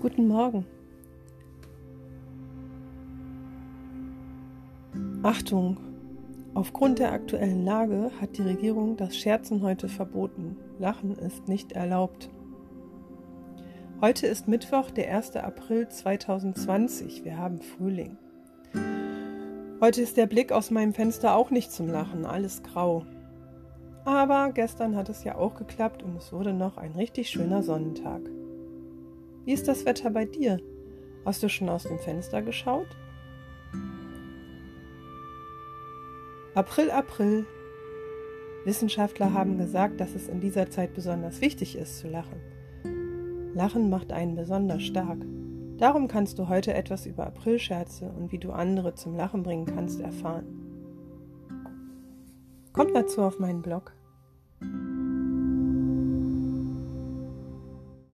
[0.00, 0.64] Guten Morgen.
[5.22, 5.76] Achtung!
[6.54, 10.56] Aufgrund der aktuellen Lage hat die Regierung das Scherzen heute verboten.
[10.78, 12.30] Lachen ist nicht erlaubt.
[14.00, 15.36] Heute ist Mittwoch, der 1.
[15.36, 17.26] April 2020.
[17.26, 18.16] Wir haben Frühling.
[19.82, 23.04] Heute ist der Blick aus meinem Fenster auch nicht zum Lachen, alles grau.
[24.06, 28.22] Aber gestern hat es ja auch geklappt und es wurde noch ein richtig schöner Sonnentag.
[29.50, 30.60] Wie ist das Wetter bei dir?
[31.24, 32.86] Hast du schon aus dem Fenster geschaut?
[36.54, 37.44] April, April.
[38.64, 42.40] Wissenschaftler haben gesagt, dass es in dieser Zeit besonders wichtig ist zu lachen.
[43.52, 45.18] Lachen macht einen besonders stark.
[45.78, 50.00] Darum kannst du heute etwas über Aprilscherze und wie du andere zum Lachen bringen kannst
[50.00, 50.46] erfahren.
[52.72, 53.94] Komm dazu auf meinen Blog.